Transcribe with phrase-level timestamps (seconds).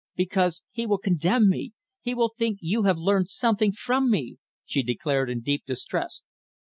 [0.15, 4.81] "Because he will condemn me he will think you have learned something from me," she
[4.81, 6.23] declared in deep distress.